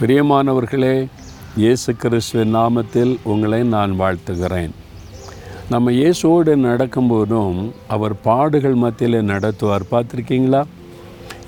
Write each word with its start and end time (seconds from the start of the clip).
பிரியமானவர்களே 0.00 1.08
இயேசு 1.56 1.96
கிறிஸ்துவின் 1.96 2.56
நாமத்தில் 2.56 3.16
உங்களை 3.22 3.62
நான் 3.62 4.00
வாழ்த்துகிறேன். 4.00 4.70
நம்ம 5.70 5.90
இயேசுவோடு 5.90 6.56
நடக்கும்போதும் 6.56 7.70
அவர் 7.88 8.20
பாடுகள் 8.20 8.74
மத்தியில் 8.74 9.28
நடத்துவார். 9.28 9.86
பார்த்துருக்கீங்களா? 9.90 10.64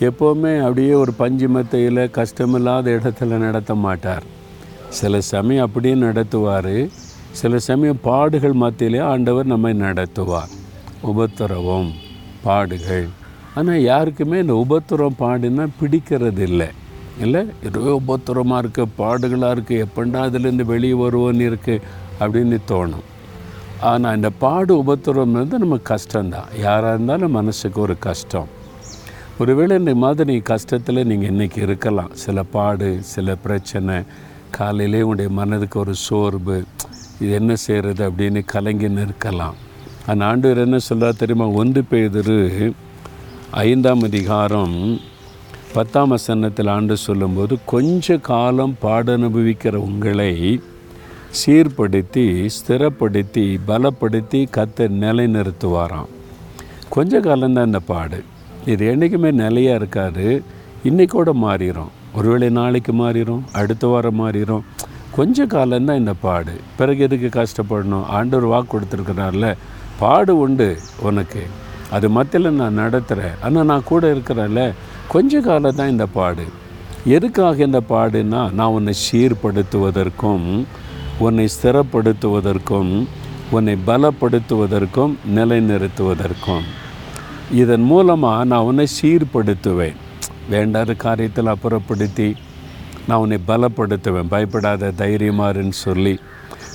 எப்போவுமே 0.01 0.61
அப்படியே 0.61 0.93
ஒரு 0.93 1.13
பஞ்சு 1.13 1.49
மத்தையில் 1.49 2.11
கஷ்டமில்லாத 2.13 2.95
இடத்துல 2.99 3.27
நடத்த 3.27 3.75
மாட்டார். 3.75 4.23
சில 4.89 5.21
சமயம் 5.21 5.65
அப்படியே 5.65 5.95
நடத்துவார். 5.95 6.91
சில 7.31 7.59
சமயம் 7.59 8.01
பாடுகள் 8.03 8.53
மத்தியிலே 8.53 8.99
ஆண்டவர் 8.99 9.47
நம்மை 9.47 9.81
நடத்துவார். 9.81 10.51
உபத்திரவம் 11.03 11.93
பாடுகள். 12.43 13.09
ஆனால் 13.55 13.81
யாருக்குமே 13.81 14.39
இந்த 14.39 14.67
உபத்திரம் 14.67 15.21
பாடுன்னா 15.21 15.67
பிடிக்கிறது 15.81 16.39
இல்லை 16.39 16.67
இல்லை 17.25 17.43
ஏதோ 17.69 17.83
உபத்திரமாக 18.01 18.63
இருக்குது 18.63 18.93
பாடுகளாக 18.99 19.55
இருக்குது 19.57 19.85
எப்பண்டா 19.87 20.21
அதுலேருந்து 20.29 20.65
வெளியே 20.73 20.97
வருவோன்னு 21.03 21.47
இருக்குது 21.51 21.85
அப்படின்னு 22.21 22.59
தோணும். 22.71 23.07
ஆனால் 23.91 24.17
இந்த 24.19 24.31
பாடு 24.43 24.73
உபத்திரம் 24.83 25.39
வந்து 25.41 25.57
நம்ம 25.63 25.77
கஷ்டம்தான். 25.93 26.51
யாராக 26.65 26.95
இருந்தாலும் 26.95 27.37
மனசுக்கு 27.39 27.81
ஒரு 27.87 27.97
கஷ்டம். 28.07 28.49
ஒருவேளை 29.41 29.75
இந்த 29.83 29.95
மாதிரி 30.05 30.35
கஷ்டத்தில் 30.53 31.09
நீங்கள் 31.11 31.31
இன்றைக்கி 31.33 31.61
இருக்கலாம். 31.67 32.13
சில 32.25 32.43
பாடு 32.55 32.89
சில 33.15 33.37
பிரச்சனை 33.47 33.97
காலையிலே 34.59 35.01
உங்களுடைய 35.03 35.31
மனதுக்கு 35.41 35.79
ஒரு 35.85 35.95
சோர்வு 36.07 36.59
இது 37.23 37.33
என்ன 37.41 37.53
செய்கிறது 37.67 38.03
அப்படின்னு 38.09 38.41
கலங்கின்னு 38.55 39.05
இருக்கலாம் 39.09 39.57
அந்த 40.11 40.23
ஆண்டு 40.31 40.55
என்ன 40.65 40.79
சொல்ல 40.89 41.13
தெரியுமா? 41.23 41.47
ஒன்று 41.61 41.83
பேதரு 41.91 42.41
ஐந்தாம் 43.65 44.05
அதிகாரம் 44.09 44.77
பத்தாம் 45.77 46.09
வசனத்தில் 46.09 46.67
ஆண்டு 46.67 46.97
சொல்லும்போது 46.97 47.59
கொஞ்ச 47.67 48.17
காலம் 48.29 48.77
பாட 48.81 49.17
அனுபவிக்கிற 49.17 49.75
உங்களை 49.75 50.61
சீர்படுத்தி 51.41 52.25
ஸ்திரப்படுத்தி 52.57 53.45
பலப்படுத்தி 53.67 54.41
கத்த 54.57 54.87
நிலைநிறுத்துவாராம். 55.03 56.09
கொஞ்ச 56.89 57.21
காலம்தான் 57.21 57.67
இந்த 57.67 57.81
பாடு. 57.81 58.23
இது 58.67 58.87
என்றைக்குமே 58.87 59.31
நிலையாக 59.31 59.77
இருக்காது. 59.77 60.43
இன்றைக்கூட 60.85 61.35
மாறிடும் 61.45 61.93
ஒருவேளை 62.15 62.51
நாளைக்கு 62.51 62.93
மாறிடும் 62.93 63.45
அடுத்த 63.53 63.87
வாரம் 63.87 64.21
மாறிடும் 64.21 64.65
கொஞ்ச 65.11 65.47
காலம்தான் 65.47 66.03
இந்த 66.05 66.15
பாடு. 66.27 66.57
பிறகு 66.77 67.03
எதுக்கு 67.09 67.31
கஷ்டப்படணும்? 67.41 68.09
ஆண்டவர் 68.19 68.51
வாக்கு 68.55 68.79
கொடுத்துருக்கிறார்ல. 68.79 69.55
பாடு 69.99 70.39
உண்டு 70.39 70.77
உனக்கு. 71.01 71.45
அது 71.91 72.11
மத்தியில் 72.11 72.51
நான் 72.51 72.79
நடத்துகிறேன் 72.79 73.35
ஆனால் 73.43 73.65
நான் 73.65 73.91
கூட 73.91 74.15
இருக்கிறேன்ல. 74.15 74.73
கொஞ்ச 75.13 75.41
காலம் 75.41 75.75
தான் 75.75 75.89
இந்த 75.89 76.07
பாடு. 76.07 76.45
எதுக்காக 77.17 77.65
இந்த 77.65 77.81
பாடுனா 77.89 78.41
நான் 78.59 78.75
உன்னை 78.77 78.95
சீர்படுத்துவதற்கும் 79.07 80.47
உன்னை 81.19 81.49
ஸ்திரப்படுத்துவதற்கும் 81.55 82.93
உன்னை 83.51 83.75
பலப்படுத்துவதற்கும் 83.87 85.13
நிலைநிறுத்துவதற்கும். 85.37 86.65
இதன் 87.63 87.83
மூலமாக 87.83 88.45
நான் 88.45 88.67
உன்னை 88.71 88.87
சீர்படுத்துவேன். 89.01 89.97
வேண்டாத 90.51 90.97
காரியத்தில் 91.05 91.53
அப்புறப்படுத்தி 91.53 92.29
நான் 93.09 93.19
உன்னை 93.19 93.39
பலப்படுத்துவேன். 93.47 94.31
பயப்படாத 94.35 94.93
தைரியமாருன்னு 94.99 95.77
சொல்லி 95.85 96.15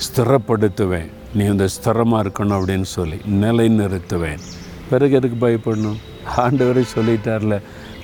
ஸ்திரப்படுத்துவேன். 0.06 1.10
நீ 1.34 1.44
இந்த 1.44 1.68
ஸ்திரமாக 1.74 2.22
இருக்கணும் 2.24 2.58
அப்படின்னு 2.58 2.88
சொல்லி 2.96 3.18
நிலைநிறுத்துவேன். 3.44 4.42
பிறகு 4.90 5.14
எதுக்கு 5.20 5.38
பயப்படணும்? 5.46 6.00
ஆண்டவரே 6.36 6.82
சொல்லிட்டார்ல 6.96 7.54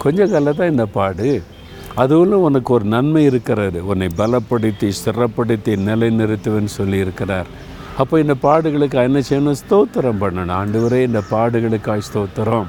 கொஞ்ச 0.05 0.27
காலம் 0.27 0.59
தான் 0.59 0.71
இந்த 0.71 0.87
பாடு. 0.87 1.31
அதுவும் 2.03 2.45
உனக்கு 2.49 2.71
ஒரு 2.75 2.85
நன்மை 2.95 3.23
இருக்கிறாரு 3.29 3.81
உன்னை 3.93 4.09
பலப்படுத்தி 4.19 4.89
ஸ்திரப்படுத்தி 4.99 5.72
நிலைநிறுத்துவேன்னு 5.89 6.72
சொல்லியிருக்கிறார். 6.81 7.49
அப்போ 8.03 8.15
இந்த 8.25 8.34
பாடுகளுக்கு 8.43 8.99
என்ன 9.09 9.21
செய்யணும் 9.28 9.61
ஸ்தோத்திரம் 9.62 10.21
பண்ணணும். 10.22 10.56
ஆண்டு 10.61 10.81
வரை 10.83 11.00
இந்த 11.03 11.21
பாடுகளுக்காய் 11.31 12.09
ஸ்தோத்திரம். 12.09 12.69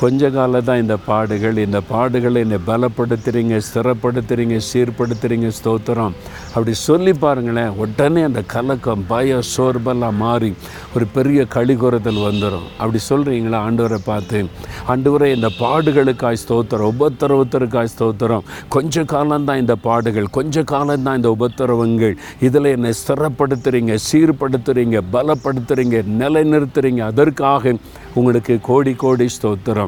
கொஞ்ச 0.00 0.28
காலம் 0.34 0.66
தான் 0.66 0.80
இந்த 0.82 0.96
பாடுகள். 1.06 1.56
இந்த 1.66 1.78
பாடுகளை 1.92 2.38
என்னை 2.44 2.58
பலப்படுத்துகிறீங்க 2.68 3.54
ஸ்திரப்படுத்துகிறீங்க 3.68 4.56
சீர்படுத்துகிறீங்க 4.68 5.48
ஸ்தோத்திரம். 5.58 6.14
அப்படி 6.52 6.72
சொல்லி 6.88 7.12
பாருங்களேன் 7.24 7.72
உடனே 7.82 8.22
அந்த 8.28 8.40
கலக்கம் 8.54 9.02
பய 9.10 9.38
சோர்பெல்லாம் 9.54 10.18
மாறி 10.24 10.50
ஒரு 10.96 11.06
பெரிய 11.16 11.40
கழிகுறதல் 11.54 12.20
வந்துடும் 12.26 12.68
அப்படி 12.80 13.00
சொல்கிறீங்களா 13.08 13.60
ஆண்டவரை 13.68 14.00
பார்த்து 14.10 14.42
ஆண்டவரை 14.92 15.30
இந்த 15.36 15.50
பாடுகளுக்காய் 15.62 16.40
ஸ்தோத்திரம் 16.44 16.90
உபத்திரவத்திற்காய் 16.94 17.92
ஸ்தோத்திரம். 17.94 18.46
கொஞ்ச 18.76 19.04
காலம்தான் 19.14 19.62
இந்த 19.64 19.76
பாடுகள் 19.88 20.28
கொஞ்ச 20.38 20.64
காலம்தான் 20.74 21.18
இந்த 21.20 21.32
உபத்திரவங்கள். 21.38 22.16
இதில் 22.48 22.72
என்னை 22.76 22.92
ஸ்திரப்படுத்துகிறீங்க 23.02 23.96
சீர்படுத்துகிறீங்க 24.08 25.02
பலப்படுத்துகிறீங்க 25.16 25.98
நிலைநிறுத்துறீங்க. 26.22 27.02
அதற்காக 27.12 27.74
உங்களுக்கு 28.18 28.54
கோடி 28.70 28.92
கோடி 29.04 29.26
ஸ்தோத்திரம். 29.38 29.87